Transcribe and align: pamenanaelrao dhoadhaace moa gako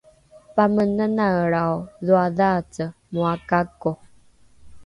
pamenanaelrao 0.55 1.75
dhoadhaace 2.07 2.83
moa 3.13 3.33
gako 3.53 3.91